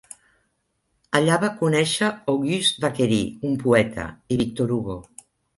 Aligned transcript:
Allà 1.19 1.35
va 1.43 1.51
conèixer 1.59 2.09
Auguste 2.35 2.85
Vacquerie, 2.87 3.31
un 3.51 3.55
poeta, 3.67 4.11
i 4.37 4.43
Victor 4.45 4.79
Hugo. 4.79 5.01